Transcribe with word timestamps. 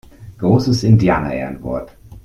Großes 0.39 0.81
Indianerehrenwort! 0.81 1.95